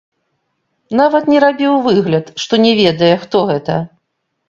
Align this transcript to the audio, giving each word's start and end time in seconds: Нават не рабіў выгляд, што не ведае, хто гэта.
Нават 1.01 1.29
не 1.33 1.43
рабіў 1.45 1.73
выгляд, 1.89 2.35
што 2.47 2.53
не 2.67 2.71
ведае, 2.83 3.15
хто 3.27 3.47
гэта. 3.55 3.83